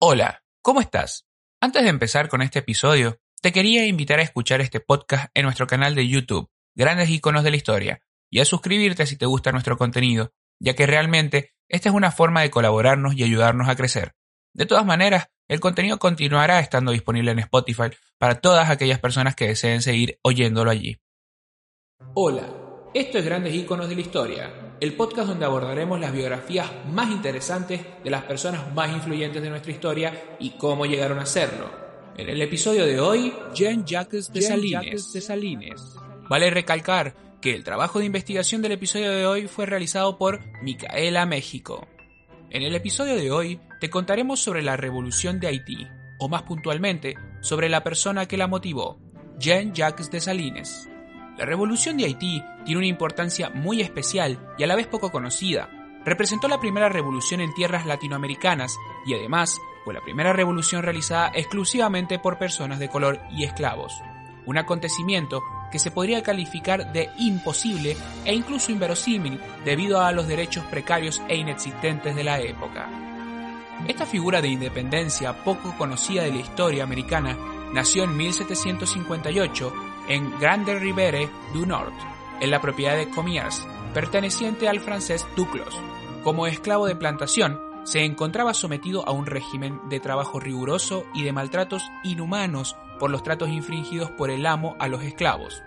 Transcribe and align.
Hola, 0.00 0.44
¿cómo 0.62 0.80
estás? 0.80 1.26
Antes 1.60 1.82
de 1.82 1.88
empezar 1.88 2.28
con 2.28 2.40
este 2.40 2.60
episodio, 2.60 3.18
te 3.42 3.50
quería 3.50 3.84
invitar 3.84 4.20
a 4.20 4.22
escuchar 4.22 4.60
este 4.60 4.78
podcast 4.78 5.28
en 5.34 5.42
nuestro 5.42 5.66
canal 5.66 5.96
de 5.96 6.06
YouTube, 6.06 6.48
Grandes 6.76 7.10
Iconos 7.10 7.42
de 7.42 7.50
la 7.50 7.56
Historia, 7.56 8.00
y 8.30 8.38
a 8.38 8.44
suscribirte 8.44 9.06
si 9.06 9.16
te 9.16 9.26
gusta 9.26 9.50
nuestro 9.50 9.76
contenido, 9.76 10.32
ya 10.60 10.74
que 10.74 10.86
realmente 10.86 11.52
esta 11.68 11.88
es 11.88 11.96
una 11.96 12.12
forma 12.12 12.42
de 12.42 12.50
colaborarnos 12.50 13.16
y 13.16 13.24
ayudarnos 13.24 13.68
a 13.68 13.74
crecer. 13.74 14.14
De 14.54 14.66
todas 14.66 14.86
maneras, 14.86 15.30
el 15.48 15.58
contenido 15.58 15.98
continuará 15.98 16.60
estando 16.60 16.92
disponible 16.92 17.32
en 17.32 17.40
Spotify 17.40 17.90
para 18.18 18.40
todas 18.40 18.70
aquellas 18.70 19.00
personas 19.00 19.34
que 19.34 19.48
deseen 19.48 19.82
seguir 19.82 20.20
oyéndolo 20.22 20.70
allí. 20.70 21.00
Hola, 22.14 22.46
esto 22.94 23.18
es 23.18 23.24
Grandes 23.24 23.52
Iconos 23.52 23.88
de 23.88 23.96
la 23.96 24.00
Historia, 24.00 24.67
el 24.80 24.94
podcast 24.94 25.28
donde 25.28 25.44
abordaremos 25.44 25.98
las 25.98 26.12
biografías 26.12 26.70
más 26.90 27.10
interesantes 27.10 27.80
de 28.02 28.10
las 28.10 28.22
personas 28.24 28.72
más 28.74 28.92
influyentes 28.92 29.42
de 29.42 29.50
nuestra 29.50 29.72
historia 29.72 30.36
y 30.38 30.50
cómo 30.50 30.86
llegaron 30.86 31.18
a 31.18 31.26
serlo. 31.26 31.68
En 32.16 32.28
el 32.28 32.40
episodio 32.42 32.86
de 32.86 33.00
hoy, 33.00 33.32
Jean-Jacques 33.54 34.32
Dessalines. 34.32 35.96
Vale 36.28 36.50
recalcar 36.50 37.14
que 37.40 37.54
el 37.54 37.64
trabajo 37.64 37.98
de 37.98 38.06
investigación 38.06 38.62
del 38.62 38.72
episodio 38.72 39.10
de 39.10 39.26
hoy 39.26 39.46
fue 39.46 39.66
realizado 39.66 40.18
por 40.18 40.40
Micaela 40.62 41.26
México. 41.26 41.86
En 42.50 42.62
el 42.62 42.74
episodio 42.74 43.16
de 43.16 43.30
hoy 43.30 43.60
te 43.80 43.90
contaremos 43.90 44.40
sobre 44.40 44.62
la 44.62 44.76
revolución 44.76 45.38
de 45.38 45.48
Haití, 45.48 45.86
o 46.18 46.28
más 46.28 46.42
puntualmente, 46.42 47.14
sobre 47.40 47.68
la 47.68 47.84
persona 47.84 48.26
que 48.26 48.36
la 48.36 48.46
motivó, 48.46 48.98
Jean-Jacques 49.38 50.10
Dessalines. 50.10 50.88
La 51.38 51.46
revolución 51.46 51.96
de 51.96 52.04
Haití 52.04 52.42
tiene 52.64 52.78
una 52.78 52.88
importancia 52.88 53.48
muy 53.48 53.80
especial 53.80 54.40
y 54.58 54.64
a 54.64 54.66
la 54.66 54.74
vez 54.74 54.88
poco 54.88 55.12
conocida. 55.12 55.70
Representó 56.04 56.48
la 56.48 56.58
primera 56.58 56.88
revolución 56.88 57.40
en 57.40 57.54
tierras 57.54 57.86
latinoamericanas 57.86 58.76
y 59.06 59.14
además 59.14 59.60
fue 59.84 59.94
la 59.94 60.00
primera 60.00 60.32
revolución 60.32 60.82
realizada 60.82 61.30
exclusivamente 61.32 62.18
por 62.18 62.38
personas 62.38 62.80
de 62.80 62.88
color 62.88 63.20
y 63.30 63.44
esclavos. 63.44 64.02
Un 64.46 64.58
acontecimiento 64.58 65.44
que 65.70 65.78
se 65.78 65.92
podría 65.92 66.24
calificar 66.24 66.92
de 66.92 67.08
imposible 67.18 67.96
e 68.24 68.34
incluso 68.34 68.72
inverosímil 68.72 69.38
debido 69.64 70.00
a 70.00 70.10
los 70.10 70.26
derechos 70.26 70.64
precarios 70.64 71.22
e 71.28 71.36
inexistentes 71.36 72.16
de 72.16 72.24
la 72.24 72.40
época. 72.40 72.88
Esta 73.86 74.06
figura 74.06 74.42
de 74.42 74.48
independencia 74.48 75.44
poco 75.44 75.76
conocida 75.78 76.24
de 76.24 76.32
la 76.32 76.38
historia 76.38 76.82
americana 76.82 77.36
nació 77.72 78.02
en 78.02 78.16
1758 78.16 79.87
en 80.08 80.38
Grande 80.40 80.78
Riviere 80.78 81.28
du 81.52 81.66
Nord, 81.66 81.92
en 82.40 82.50
la 82.50 82.60
propiedad 82.60 82.96
de 82.96 83.10
Commiers, 83.10 83.66
perteneciente 83.94 84.68
al 84.68 84.80
francés 84.80 85.26
Duclos. 85.36 85.78
Como 86.24 86.46
esclavo 86.46 86.86
de 86.86 86.96
plantación, 86.96 87.60
se 87.84 88.04
encontraba 88.04 88.54
sometido 88.54 89.06
a 89.08 89.12
un 89.12 89.26
régimen 89.26 89.80
de 89.88 90.00
trabajo 90.00 90.40
riguroso 90.40 91.06
y 91.14 91.24
de 91.24 91.32
maltratos 91.32 91.82
inhumanos 92.04 92.76
por 92.98 93.10
los 93.10 93.22
tratos 93.22 93.48
infringidos 93.48 94.10
por 94.10 94.30
el 94.30 94.44
amo 94.46 94.76
a 94.78 94.88
los 94.88 95.02
esclavos. 95.02 95.62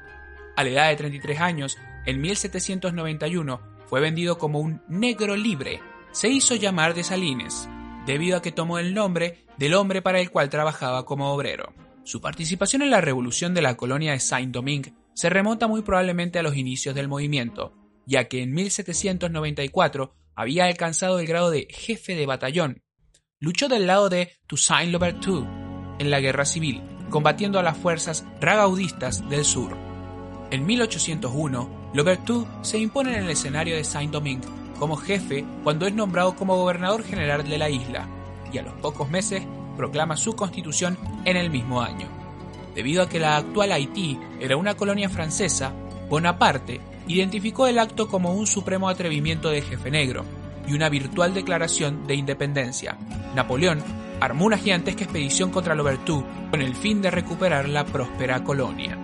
A 0.56 0.64
la 0.64 0.70
edad 0.70 0.90
de 0.90 0.98
33 0.98 1.40
años, 1.40 1.78
en 2.06 2.22
1791, 2.22 3.62
fue 3.88 4.02
vendido 4.02 4.38
como 4.38 4.60
un 4.60 4.82
negro 4.88 5.36
libre. 5.36 5.82
Se 6.12 6.30
hizo 6.30 6.56
llamar 6.56 6.94
de 6.94 7.04
Salines, 7.04 7.70
debido 8.06 8.38
a 8.38 8.42
que 8.42 8.52
tomó 8.52 8.80
el 8.80 8.94
nombre 8.94 9.46
del 9.58 9.74
hombre 9.74 10.02
para 10.02 10.20
el 10.20 10.30
cual 10.30 10.50
trabajaba 10.50 11.06
como 11.06 11.32
obrero. 11.32 11.74
Su 12.04 12.20
participación 12.20 12.82
en 12.82 12.90
la 12.90 13.02
revolución 13.02 13.54
de 13.54 13.62
la 13.62 13.78
colonia 13.78 14.14
de 14.14 14.20
Saint-Domingue 14.20 14.94
se 15.14 15.30
remonta 15.30 15.68
muy 15.68 15.84
probablemente 15.84 16.40
a 16.40 16.44
los 16.44 16.56
inicios 16.56 16.96
del 16.96 17.08
movimiento, 17.08 17.74
ya 18.08 18.28
que 18.28 18.42
en 18.42 18.54
1794 18.54 20.16
había 20.36 20.66
alcanzado 20.66 21.20
el 21.20 21.28
grado 21.28 21.52
de 21.52 21.68
jefe 21.70 22.16
de 22.16 22.26
batallón. 22.26 22.82
Luchó 23.40 23.68
del 23.68 23.86
lado 23.86 24.10
de 24.10 24.32
Toussaint 24.48 24.92
Louverture 24.92 25.48
en 26.00 26.10
la 26.10 26.20
guerra 26.20 26.46
civil, 26.46 26.82
combatiendo 27.10 27.60
a 27.60 27.64
las 27.64 27.78
fuerzas 27.78 28.26
ragaudistas 28.40 29.28
del 29.30 29.46
sur. 29.46 29.78
En 30.50 30.66
1801, 30.66 31.92
Louverture 31.94 32.48
se 32.62 32.80
impone 32.80 33.16
en 33.16 33.26
el 33.26 33.30
escenario 33.30 33.76
de 33.76 33.84
Saint-Domingue 33.84 34.48
como 34.80 34.96
jefe 34.96 35.46
cuando 35.64 35.86
es 35.86 35.94
nombrado 35.94 36.36
como 36.36 36.58
gobernador 36.58 37.04
general 37.04 37.48
de 37.48 37.58
la 37.60 37.70
isla, 37.70 38.10
y 38.52 38.58
a 38.58 38.64
los 38.64 38.74
pocos 38.76 39.10
meses 39.10 39.44
proclama 39.76 40.18
su 40.18 40.36
constitución 40.36 40.98
en 41.26 41.38
el 41.38 41.50
mismo 41.50 41.82
año. 41.82 42.08
Debido 42.76 43.04
a 43.04 43.10
que 43.10 43.20
la 43.20 43.38
actual 43.38 43.72
Haití 43.72 44.18
era 44.40 44.58
una 44.58 44.76
colonia 44.76 45.10
francesa, 45.10 45.74
Bonaparte 46.10 46.80
identificó 47.08 47.68
el 47.68 47.80
acto 47.80 48.08
como 48.08 48.34
un 48.34 48.48
supremo 48.48 48.90
atrevimiento 48.90 49.50
de 49.50 49.62
jefe 49.62 49.92
negro 49.92 50.26
y 50.68 50.74
una 50.74 50.90
virtual 50.90 51.34
declaración 51.34 52.06
de 52.08 52.16
independencia. 52.16 52.98
Napoleón 53.36 53.84
armó 54.20 54.46
una 54.46 54.58
gigantesca 54.58 55.04
expedición 55.04 55.52
contra 55.52 55.76
Louverture 55.76 56.26
con 56.50 56.62
el 56.62 56.76
fin 56.76 57.02
de 57.02 57.12
recuperar 57.12 57.68
la 57.68 57.86
próspera 57.86 58.44
colonia. 58.44 58.98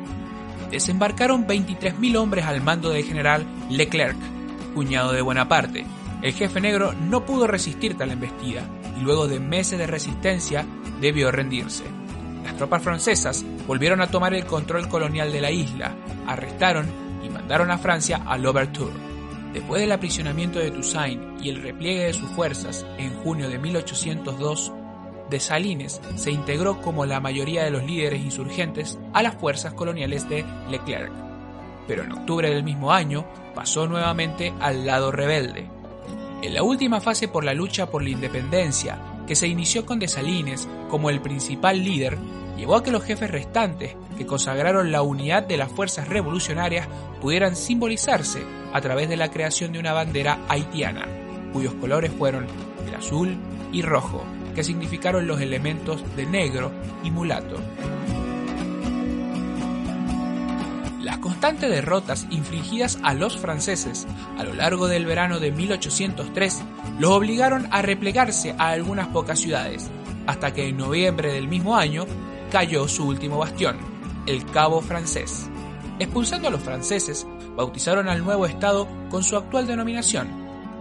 Desembarcaron 0.69 1.47
23.000 1.47 2.17
hombres 2.17 2.45
al 2.45 2.61
mando 2.61 2.89
del 2.89 3.03
general 3.03 3.45
Leclerc, 3.69 4.17
cuñado 4.73 5.11
de 5.11 5.21
Bonaparte. 5.21 5.85
El 6.21 6.33
jefe 6.33 6.61
negro 6.61 6.93
no 6.93 7.25
pudo 7.25 7.47
resistir 7.47 7.97
tal 7.97 8.11
embestida 8.11 8.63
y 8.97 9.03
luego 9.03 9.27
de 9.27 9.39
meses 9.39 9.79
de 9.79 9.87
resistencia 9.87 10.65
debió 10.99 11.31
rendirse. 11.31 11.83
Las 12.43 12.55
tropas 12.57 12.81
francesas 12.81 13.45
volvieron 13.67 14.01
a 14.01 14.07
tomar 14.07 14.33
el 14.33 14.45
control 14.45 14.87
colonial 14.87 15.31
de 15.31 15.41
la 15.41 15.51
isla, 15.51 15.95
arrestaron 16.25 16.87
y 17.23 17.29
mandaron 17.29 17.71
a 17.71 17.77
Francia 17.77 18.21
a 18.25 18.37
Louverture. 18.37 18.93
Después 19.53 19.81
del 19.81 19.91
aprisionamiento 19.91 20.59
de 20.59 20.71
Toussaint 20.71 21.41
y 21.41 21.49
el 21.49 21.61
repliegue 21.61 22.05
de 22.05 22.13
sus 22.13 22.29
fuerzas 22.31 22.85
en 22.97 23.13
junio 23.15 23.49
de 23.49 23.59
1802, 23.59 24.71
Dessalines 25.29 26.01
se 26.15 26.31
integró 26.31 26.81
como 26.81 27.05
la 27.05 27.19
mayoría 27.19 27.63
de 27.63 27.71
los 27.71 27.83
líderes 27.83 28.21
insurgentes 28.21 28.97
a 29.13 29.21
las 29.21 29.35
fuerzas 29.35 29.73
coloniales 29.73 30.27
de 30.29 30.45
Leclerc. 30.69 31.11
Pero 31.87 32.03
en 32.03 32.11
octubre 32.13 32.49
del 32.49 32.63
mismo 32.63 32.91
año 32.91 33.25
pasó 33.53 33.87
nuevamente 33.87 34.53
al 34.59 34.85
lado 34.85 35.11
rebelde, 35.11 35.69
en 36.41 36.53
la 36.53 36.63
última 36.63 37.01
fase 37.01 37.27
por 37.27 37.43
la 37.43 37.53
lucha 37.53 37.89
por 37.89 38.03
la 38.03 38.09
independencia, 38.09 38.99
que 39.25 39.35
se 39.35 39.47
inició 39.47 39.85
con 39.85 39.99
Dessalines 39.99 40.67
como 40.89 41.09
el 41.09 41.21
principal 41.21 41.83
líder, 41.83 42.17
llevó 42.57 42.75
a 42.75 42.83
que 42.83 42.91
los 42.91 43.03
jefes 43.03 43.29
restantes, 43.29 43.95
que 44.17 44.25
consagraron 44.25 44.91
la 44.91 45.01
unidad 45.01 45.43
de 45.43 45.57
las 45.57 45.71
fuerzas 45.71 46.07
revolucionarias, 46.07 46.87
pudieran 47.21 47.55
simbolizarse 47.55 48.43
a 48.73 48.81
través 48.81 49.09
de 49.09 49.17
la 49.17 49.31
creación 49.31 49.71
de 49.71 49.79
una 49.79 49.93
bandera 49.93 50.39
haitiana, 50.47 51.07
cuyos 51.53 51.73
colores 51.75 52.11
fueron 52.11 52.47
el 52.87 52.95
azul 52.95 53.37
y 53.71 53.81
rojo, 53.81 54.23
que 54.55 54.63
significaron 54.63 55.27
los 55.27 55.41
elementos 55.41 56.03
de 56.15 56.25
negro 56.25 56.71
y 57.03 57.11
mulato. 57.11 57.57
Constantes 61.27 61.69
derrotas 61.69 62.25
infligidas 62.29 62.99
a 63.03 63.13
los 63.13 63.37
franceses 63.37 64.07
a 64.37 64.45
lo 64.45 64.53
largo 64.53 64.87
del 64.87 65.05
verano 65.05 65.41
de 65.41 65.51
1803 65.51 66.63
los 66.99 67.11
obligaron 67.11 67.67
a 67.69 67.81
replegarse 67.81 68.55
a 68.57 68.69
algunas 68.69 69.09
pocas 69.09 69.37
ciudades, 69.37 69.91
hasta 70.25 70.53
que 70.53 70.69
en 70.69 70.77
noviembre 70.77 71.33
del 71.33 71.49
mismo 71.49 71.75
año 71.75 72.05
cayó 72.49 72.87
su 72.87 73.05
último 73.05 73.39
bastión, 73.39 73.75
el 74.25 74.45
Cabo 74.45 74.79
francés. 74.79 75.49
Expulsando 75.99 76.47
a 76.47 76.51
los 76.51 76.61
franceses, 76.61 77.27
bautizaron 77.57 78.07
al 78.07 78.23
nuevo 78.23 78.45
estado 78.45 78.87
con 79.09 79.21
su 79.21 79.35
actual 79.35 79.67
denominación, 79.67 80.29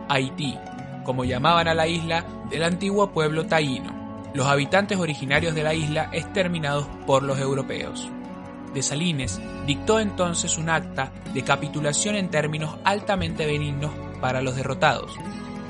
Haití, 0.08 0.56
como 1.02 1.24
llamaban 1.24 1.66
a 1.66 1.74
la 1.74 1.88
isla 1.88 2.24
del 2.50 2.62
antiguo 2.62 3.10
pueblo 3.10 3.46
taíno, 3.46 3.92
los 4.32 4.46
habitantes 4.46 4.96
originarios 4.96 5.56
de 5.56 5.64
la 5.64 5.74
isla 5.74 6.08
exterminados 6.12 6.86
por 7.04 7.24
los 7.24 7.40
europeos. 7.40 8.08
Salines 8.82 9.40
dictó 9.66 10.00
entonces 10.00 10.58
un 10.58 10.68
acta 10.68 11.12
de 11.32 11.42
capitulación 11.42 12.14
en 12.14 12.30
términos 12.30 12.76
altamente 12.84 13.46
benignos 13.46 13.92
para 14.20 14.42
los 14.42 14.56
derrotados. 14.56 15.12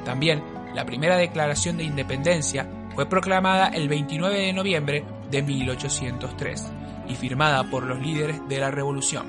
También 0.05 0.43
la 0.75 0.85
primera 0.85 1.17
declaración 1.17 1.77
de 1.77 1.85
independencia 1.85 2.69
fue 2.95 3.09
proclamada 3.09 3.69
el 3.69 3.89
29 3.89 4.39
de 4.39 4.53
noviembre 4.53 5.05
de 5.31 5.43
1803 5.43 6.65
y 7.09 7.15
firmada 7.15 7.71
por 7.71 7.85
los 7.85 8.01
líderes 8.01 8.41
de 8.49 8.59
la 8.59 8.71
revolución. 8.71 9.27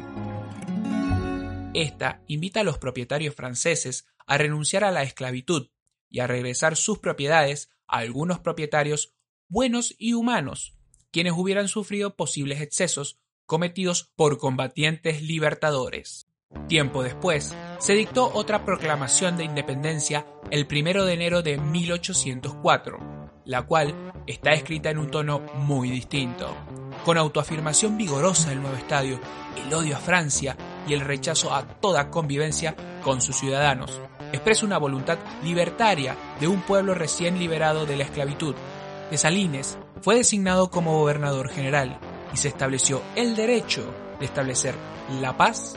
Esta 1.73 2.21
invita 2.27 2.61
a 2.61 2.63
los 2.63 2.77
propietarios 2.77 3.35
franceses 3.35 4.07
a 4.25 4.37
renunciar 4.37 4.83
a 4.83 4.91
la 4.91 5.03
esclavitud 5.03 5.69
y 6.09 6.19
a 6.19 6.27
regresar 6.27 6.75
sus 6.75 6.99
propiedades 6.99 7.69
a 7.87 7.99
algunos 7.99 8.39
propietarios 8.39 9.13
buenos 9.47 9.95
y 9.97 10.13
humanos, 10.13 10.75
quienes 11.11 11.33
hubieran 11.33 11.67
sufrido 11.67 12.15
posibles 12.15 12.61
excesos 12.61 13.19
cometidos 13.47 14.11
por 14.15 14.37
combatientes 14.37 15.23
libertadores. 15.23 16.27
Tiempo 16.67 17.01
después, 17.01 17.55
se 17.79 17.93
dictó 17.93 18.31
otra 18.33 18.63
proclamación 18.65 19.37
de 19.37 19.45
independencia 19.45 20.25
el 20.51 20.67
1 20.69 21.05
de 21.05 21.13
enero 21.13 21.41
de 21.41 21.57
1804, 21.57 22.99
la 23.45 23.63
cual 23.63 23.95
está 24.27 24.51
escrita 24.51 24.89
en 24.89 24.97
un 24.97 25.09
tono 25.09 25.39
muy 25.55 25.89
distinto, 25.89 26.55
con 27.05 27.17
autoafirmación 27.17 27.97
vigorosa 27.97 28.49
del 28.49 28.61
nuevo 28.61 28.77
estadio, 28.77 29.19
el 29.65 29.73
odio 29.73 29.95
a 29.95 29.99
Francia 29.99 30.55
y 30.87 30.93
el 30.93 31.01
rechazo 31.01 31.53
a 31.53 31.65
toda 31.65 32.09
convivencia 32.09 32.75
con 33.01 33.21
sus 33.21 33.37
ciudadanos. 33.37 33.99
Expresa 34.33 34.65
una 34.65 34.77
voluntad 34.77 35.17
libertaria 35.43 36.17
de 36.39 36.47
un 36.47 36.61
pueblo 36.61 36.93
recién 36.93 37.39
liberado 37.39 37.85
de 37.85 37.95
la 37.95 38.03
esclavitud, 38.03 38.55
Dessalines 39.09 39.77
fue 40.01 40.15
designado 40.15 40.69
como 40.69 40.99
gobernador 40.99 41.49
general 41.49 41.97
y 42.33 42.37
se 42.37 42.47
estableció 42.47 43.01
el 43.15 43.35
derecho 43.35 43.93
de 44.19 44.25
establecer 44.25 44.75
la 45.21 45.37
paz, 45.37 45.75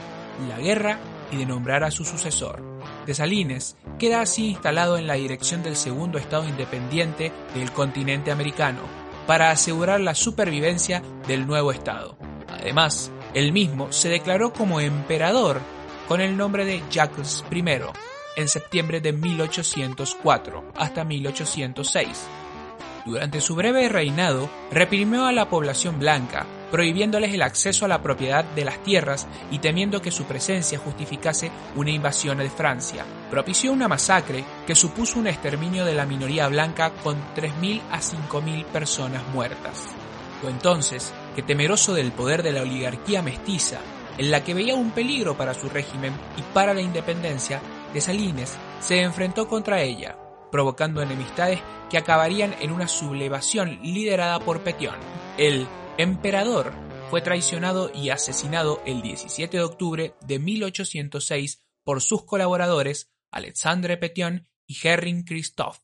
la 0.48 0.58
guerra 0.58 0.98
y 1.30 1.36
de 1.36 1.46
nombrar 1.46 1.84
a 1.84 1.90
su 1.90 2.04
sucesor. 2.04 2.62
Dessalines 3.06 3.76
queda 3.98 4.20
así 4.20 4.50
instalado 4.50 4.96
en 4.96 5.06
la 5.06 5.14
dirección 5.14 5.62
del 5.62 5.76
segundo 5.76 6.18
estado 6.18 6.48
independiente 6.48 7.32
del 7.54 7.72
continente 7.72 8.30
americano 8.30 8.80
para 9.26 9.50
asegurar 9.50 10.00
la 10.00 10.14
supervivencia 10.14 11.02
del 11.26 11.46
nuevo 11.46 11.72
estado. 11.72 12.16
Además, 12.48 13.12
él 13.34 13.52
mismo 13.52 13.92
se 13.92 14.08
declaró 14.08 14.52
como 14.52 14.80
emperador 14.80 15.60
con 16.08 16.20
el 16.20 16.36
nombre 16.36 16.64
de 16.64 16.82
Jacques 16.90 17.44
I 17.50 17.64
en 18.36 18.48
septiembre 18.48 19.00
de 19.00 19.12
1804 19.12 20.72
hasta 20.76 21.04
1806. 21.04 22.28
Durante 23.06 23.40
su 23.40 23.54
breve 23.54 23.88
reinado, 23.88 24.50
reprimió 24.70 25.24
a 25.26 25.32
la 25.32 25.48
población 25.48 25.98
blanca, 25.98 26.46
prohibiéndoles 26.70 27.32
el 27.32 27.42
acceso 27.42 27.84
a 27.84 27.88
la 27.88 28.02
propiedad 28.02 28.44
de 28.44 28.64
las 28.64 28.82
tierras 28.82 29.26
y 29.50 29.58
temiendo 29.58 30.02
que 30.02 30.10
su 30.10 30.24
presencia 30.24 30.78
justificase 30.78 31.50
una 31.76 31.90
invasión 31.90 32.38
de 32.38 32.50
Francia. 32.50 33.04
Propició 33.30 33.72
una 33.72 33.88
masacre 33.88 34.44
que 34.66 34.74
supuso 34.74 35.18
un 35.18 35.26
exterminio 35.26 35.84
de 35.84 35.94
la 35.94 36.06
minoría 36.06 36.48
blanca 36.48 36.92
con 37.02 37.16
3.000 37.34 37.80
a 37.90 38.00
5.000 38.00 38.64
personas 38.66 39.22
muertas. 39.32 39.86
Fue 40.40 40.50
entonces 40.50 41.12
que, 41.34 41.42
temeroso 41.42 41.94
del 41.94 42.12
poder 42.12 42.42
de 42.42 42.52
la 42.52 42.62
oligarquía 42.62 43.22
mestiza, 43.22 43.78
en 44.18 44.30
la 44.30 44.44
que 44.44 44.54
veía 44.54 44.74
un 44.74 44.90
peligro 44.90 45.36
para 45.36 45.54
su 45.54 45.68
régimen 45.70 46.12
y 46.36 46.42
para 46.54 46.74
la 46.74 46.82
independencia, 46.82 47.60
Dessalines 47.94 48.56
se 48.80 49.00
enfrentó 49.00 49.48
contra 49.48 49.80
ella, 49.82 50.16
provocando 50.50 51.02
enemistades 51.02 51.60
que 51.88 51.98
acabarían 51.98 52.54
en 52.60 52.72
una 52.72 52.88
sublevación 52.88 53.80
liderada 53.82 54.40
por 54.40 54.62
Petion. 54.62 54.96
El 55.38 55.66
emperador 55.98 56.72
fue 57.10 57.20
traicionado 57.20 57.90
y 57.94 58.10
asesinado 58.10 58.80
el 58.86 59.02
17 59.02 59.56
de 59.56 59.62
octubre 59.62 60.14
de 60.20 60.38
1806 60.38 61.60
por 61.84 62.00
sus 62.00 62.24
colaboradores 62.24 63.10
Alexandre 63.32 63.96
Petion 63.96 64.48
y 64.66 64.76
Herring 64.82 65.24
Christophe, 65.24 65.80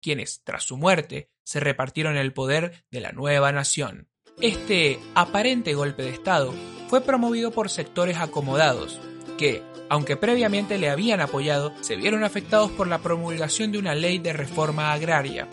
quienes, 0.00 0.42
tras 0.42 0.64
su 0.64 0.76
muerte, 0.76 1.30
se 1.44 1.60
repartieron 1.60 2.16
el 2.16 2.32
poder 2.32 2.84
de 2.90 3.00
la 3.00 3.12
nueva 3.12 3.52
nación. 3.52 4.08
Este 4.40 4.98
aparente 5.14 5.74
golpe 5.74 6.02
de 6.02 6.10
Estado 6.10 6.52
fue 6.88 7.00
promovido 7.00 7.52
por 7.52 7.70
sectores 7.70 8.18
acomodados, 8.18 9.00
que, 9.38 9.62
aunque 9.88 10.16
previamente 10.16 10.78
le 10.78 10.90
habían 10.90 11.20
apoyado, 11.20 11.72
se 11.80 11.96
vieron 11.96 12.24
afectados 12.24 12.70
por 12.70 12.88
la 12.88 12.98
promulgación 12.98 13.72
de 13.72 13.78
una 13.78 13.94
ley 13.94 14.18
de 14.18 14.32
reforma 14.32 14.92
agraria. 14.92 15.48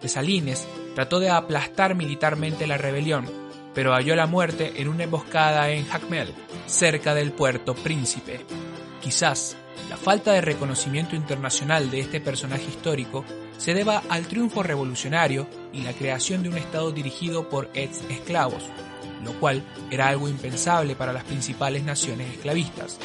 Dessalines 0.00 0.66
trató 0.94 1.20
de 1.20 1.30
aplastar 1.30 1.94
militarmente 1.94 2.66
la 2.66 2.78
rebelión, 2.78 3.26
pero 3.74 3.92
halló 3.92 4.16
la 4.16 4.26
muerte 4.26 4.72
en 4.76 4.88
una 4.88 5.04
emboscada 5.04 5.70
en 5.70 5.86
Jacmel, 5.86 6.32
cerca 6.66 7.14
del 7.14 7.32
puerto 7.32 7.74
Príncipe. 7.74 8.40
Quizás 9.00 9.56
la 9.88 9.96
falta 9.96 10.32
de 10.32 10.40
reconocimiento 10.40 11.14
internacional 11.14 11.90
de 11.90 12.00
este 12.00 12.20
personaje 12.20 12.64
histórico 12.64 13.24
se 13.56 13.72
deba 13.72 14.02
al 14.08 14.26
triunfo 14.26 14.62
revolucionario 14.62 15.46
y 15.72 15.82
la 15.82 15.92
creación 15.92 16.42
de 16.42 16.48
un 16.48 16.58
Estado 16.58 16.90
dirigido 16.90 17.48
por 17.48 17.70
ex 17.74 18.02
esclavos, 18.10 18.64
lo 19.24 19.32
cual 19.34 19.62
era 19.90 20.08
algo 20.08 20.28
impensable 20.28 20.96
para 20.96 21.12
las 21.12 21.24
principales 21.24 21.84
naciones 21.84 22.32
esclavistas, 22.32 22.98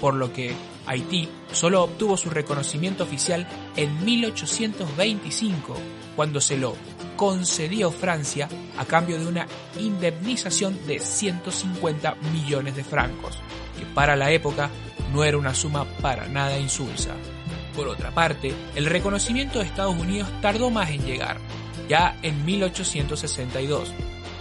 por 0.00 0.14
lo 0.14 0.32
que 0.32 0.54
Haití 0.86 1.28
solo 1.52 1.82
obtuvo 1.82 2.16
su 2.16 2.30
reconocimiento 2.30 3.04
oficial 3.04 3.48
en 3.76 4.04
1825, 4.04 5.76
cuando 6.14 6.40
se 6.40 6.58
lo 6.58 6.76
concedió 7.16 7.90
Francia 7.90 8.48
a 8.76 8.84
cambio 8.84 9.18
de 9.18 9.26
una 9.26 9.46
indemnización 9.78 10.78
de 10.86 10.98
150 10.98 12.16
millones 12.32 12.76
de 12.76 12.84
francos, 12.84 13.38
que 13.78 13.86
para 13.86 14.16
la 14.16 14.30
época 14.30 14.68
no 15.12 15.24
era 15.24 15.38
una 15.38 15.54
suma 15.54 15.84
para 16.02 16.28
nada 16.28 16.58
insulsa. 16.58 17.14
Por 17.74 17.88
otra 17.88 18.10
parte, 18.10 18.54
el 18.74 18.86
reconocimiento 18.86 19.58
de 19.58 19.66
Estados 19.66 19.96
Unidos 19.96 20.28
tardó 20.42 20.70
más 20.70 20.90
en 20.90 21.04
llegar, 21.04 21.38
ya 21.88 22.16
en 22.22 22.44
1862, 22.44 23.92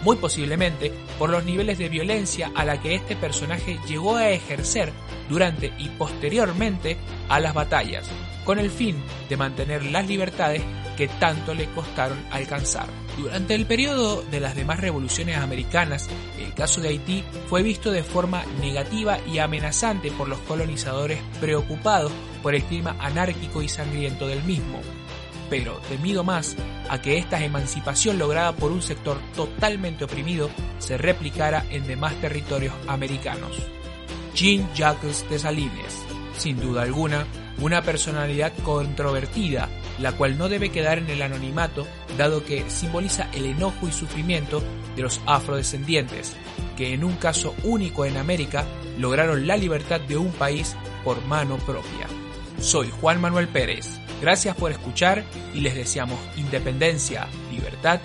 muy 0.03 0.17
posiblemente 0.17 0.91
por 1.17 1.29
los 1.29 1.43
niveles 1.43 1.77
de 1.77 1.89
violencia 1.89 2.51
a 2.55 2.65
la 2.65 2.81
que 2.81 2.95
este 2.95 3.15
personaje 3.15 3.79
llegó 3.87 4.15
a 4.15 4.29
ejercer 4.29 4.91
durante 5.29 5.73
y 5.77 5.89
posteriormente 5.89 6.97
a 7.29 7.39
las 7.39 7.53
batallas, 7.53 8.09
con 8.45 8.59
el 8.59 8.69
fin 8.69 9.01
de 9.29 9.37
mantener 9.37 9.83
las 9.85 10.07
libertades 10.07 10.61
que 10.97 11.07
tanto 11.07 11.53
le 11.53 11.65
costaron 11.67 12.17
alcanzar. 12.31 12.87
Durante 13.17 13.55
el 13.55 13.65
periodo 13.65 14.23
de 14.23 14.39
las 14.39 14.55
demás 14.55 14.79
revoluciones 14.79 15.37
americanas, 15.37 16.09
el 16.39 16.53
caso 16.53 16.81
de 16.81 16.89
Haití 16.89 17.23
fue 17.47 17.63
visto 17.63 17.91
de 17.91 18.03
forma 18.03 18.43
negativa 18.59 19.19
y 19.31 19.39
amenazante 19.39 20.11
por 20.11 20.27
los 20.27 20.39
colonizadores 20.39 21.19
preocupados 21.39 22.11
por 22.41 22.55
el 22.55 22.63
clima 22.63 22.95
anárquico 22.99 23.61
y 23.61 23.69
sangriento 23.69 24.27
del 24.27 24.43
mismo, 24.43 24.81
pero 25.53 25.73
temido 25.87 26.23
más 26.23 26.55
a 26.89 26.99
que 26.99 27.19
esta 27.19 27.45
emancipación 27.45 28.17
lograda 28.17 28.53
por 28.53 28.71
un 28.71 28.81
sector 28.81 29.19
totalmente 29.35 30.03
oprimido 30.03 30.49
se 30.79 30.97
replicara 30.97 31.63
en 31.69 31.85
demás 31.85 32.15
territorios 32.15 32.73
americanos. 32.87 33.59
Jean-Jacques 34.33 35.29
Dessalines, 35.29 36.01
sin 36.35 36.59
duda 36.59 36.81
alguna, 36.81 37.27
una 37.59 37.83
personalidad 37.83 38.51
controvertida, 38.63 39.69
la 39.99 40.13
cual 40.13 40.39
no 40.39 40.49
debe 40.49 40.71
quedar 40.71 40.97
en 40.97 41.11
el 41.11 41.21
anonimato, 41.21 41.85
dado 42.17 42.43
que 42.43 42.67
simboliza 42.67 43.29
el 43.31 43.45
enojo 43.45 43.87
y 43.87 43.91
sufrimiento 43.91 44.63
de 44.95 45.03
los 45.03 45.21
afrodescendientes, 45.27 46.35
que 46.75 46.95
en 46.95 47.03
un 47.03 47.13
caso 47.17 47.53
único 47.63 48.05
en 48.05 48.17
América 48.17 48.65
lograron 48.97 49.45
la 49.45 49.55
libertad 49.55 50.01
de 50.01 50.17
un 50.17 50.31
país 50.31 50.75
por 51.03 51.23
mano 51.27 51.57
propia. 51.57 52.07
Soy 52.59 52.89
Juan 52.89 53.21
Manuel 53.21 53.47
Pérez, 53.49 53.99
gracias 54.23 54.55
por 54.55 54.71
escuchar 54.71 55.25
y 55.53 55.59
les 55.59 55.75
deseamos 55.75 56.17
independencia, 56.37 57.27
libertad 57.51 57.99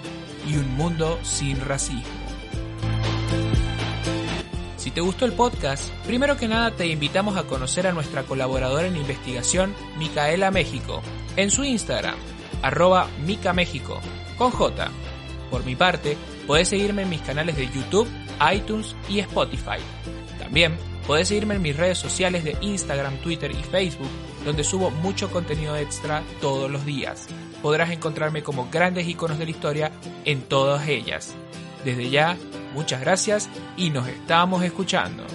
y 0.48 0.56
un 0.56 0.68
mundo 0.74 1.16
sin 1.22 1.60
racismo. 1.60 2.02
Si 4.76 4.90
te 4.90 5.00
gustó 5.00 5.26
el 5.26 5.32
podcast, 5.32 5.90
primero 6.08 6.36
que 6.36 6.48
nada 6.48 6.72
te 6.72 6.88
invitamos 6.88 7.36
a 7.36 7.44
conocer 7.44 7.86
a 7.86 7.92
nuestra 7.92 8.24
colaboradora 8.24 8.88
en 8.88 8.96
investigación, 8.96 9.76
Micaela 9.96 10.50
México, 10.50 11.02
en 11.36 11.52
su 11.52 11.62
Instagram, 11.62 12.16
arroba 12.62 13.06
Mica 13.24 13.52
México, 13.52 14.00
con 14.36 14.50
J. 14.50 14.90
Por 15.52 15.64
mi 15.64 15.76
parte, 15.76 16.16
puedes 16.48 16.68
seguirme 16.68 17.02
en 17.02 17.10
mis 17.10 17.20
canales 17.20 17.56
de 17.56 17.68
YouTube, 17.68 18.08
iTunes 18.52 18.96
y 19.08 19.20
Spotify. 19.20 19.78
También 20.48 20.78
puedes 21.06 21.28
seguirme 21.28 21.56
en 21.56 21.62
mis 21.62 21.76
redes 21.76 21.98
sociales 21.98 22.42
de 22.42 22.56
Instagram, 22.62 23.18
Twitter 23.18 23.50
y 23.50 23.62
Facebook, 23.62 24.08
donde 24.46 24.64
subo 24.64 24.90
mucho 24.90 25.30
contenido 25.30 25.76
extra 25.76 26.22
todos 26.40 26.70
los 26.70 26.86
días. 26.86 27.26
Podrás 27.60 27.90
encontrarme 27.90 28.42
como 28.42 28.66
grandes 28.70 29.06
iconos 29.06 29.38
de 29.38 29.44
la 29.44 29.50
historia 29.50 29.92
en 30.24 30.40
todas 30.40 30.88
ellas. 30.88 31.34
Desde 31.84 32.08
ya, 32.08 32.38
muchas 32.72 33.02
gracias 33.02 33.50
y 33.76 33.90
nos 33.90 34.08
estamos 34.08 34.64
escuchando. 34.64 35.26